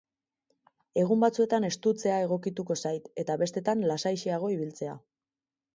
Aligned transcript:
Egun 1.01 1.21
batzuetan 1.25 1.67
estutzea 1.69 2.15
egokituko 2.23 2.79
zait 2.85 3.07
eta 3.25 3.37
besteetan 3.45 3.87
lasaixeago 3.95 4.55
ibiltzea. 4.57 4.99